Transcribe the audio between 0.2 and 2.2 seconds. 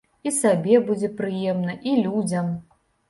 І сабе будзе прыемна, і